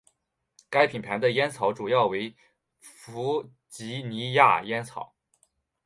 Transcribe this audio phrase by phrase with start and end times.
[0.67, 2.35] 该品牌的烟草主要为
[2.79, 5.13] 弗吉尼亚烟草。